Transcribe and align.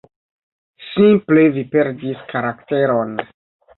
Simple 0.93 1.43
vi 1.59 1.65
perdis 1.75 2.25
karakteron.“ 2.33 3.15